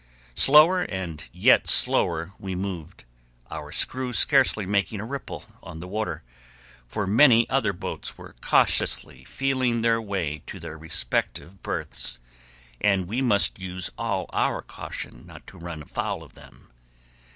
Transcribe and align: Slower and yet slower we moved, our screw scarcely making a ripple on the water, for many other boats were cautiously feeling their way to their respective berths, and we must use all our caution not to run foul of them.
Slower 0.33 0.81
and 0.81 1.23
yet 1.31 1.67
slower 1.67 2.31
we 2.39 2.55
moved, 2.55 3.03
our 3.51 3.71
screw 3.71 4.13
scarcely 4.13 4.65
making 4.65 4.99
a 4.99 5.05
ripple 5.05 5.45
on 5.61 5.79
the 5.79 5.87
water, 5.87 6.23
for 6.87 7.05
many 7.05 7.47
other 7.51 7.71
boats 7.71 8.17
were 8.17 8.33
cautiously 8.41 9.23
feeling 9.23 9.81
their 9.81 10.01
way 10.01 10.41
to 10.47 10.59
their 10.59 10.75
respective 10.75 11.61
berths, 11.61 12.17
and 12.81 13.07
we 13.07 13.21
must 13.21 13.59
use 13.59 13.91
all 13.95 14.25
our 14.33 14.63
caution 14.63 15.23
not 15.27 15.45
to 15.45 15.59
run 15.59 15.83
foul 15.85 16.23
of 16.23 16.33
them. 16.33 16.71